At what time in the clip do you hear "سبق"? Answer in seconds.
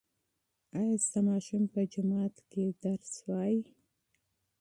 2.79-3.03